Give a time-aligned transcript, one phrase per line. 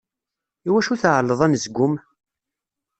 [0.67, 1.93] Iwacu tɛelleḍ anezgum?